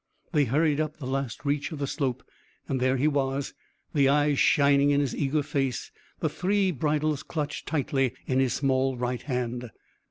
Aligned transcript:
They 0.31 0.45
hurried 0.45 0.79
up 0.79 0.97
the 0.97 1.05
last 1.05 1.45
reach 1.45 1.71
of 1.71 1.77
the 1.77 1.85
slope, 1.85 2.23
and 2.67 2.79
there 2.79 2.97
he 2.97 3.07
was, 3.07 3.53
the 3.93 4.09
eyes 4.09 4.39
shining 4.39 4.89
in 4.89 4.99
his 4.99 5.15
eager 5.15 5.43
face, 5.43 5.91
the 6.21 6.27
three 6.27 6.71
bridles 6.71 7.21
clutched 7.21 7.67
tightly 7.67 8.15
in 8.25 8.39
his 8.39 8.53
small 8.55 8.97
right 8.97 9.21
hand. 9.21 9.69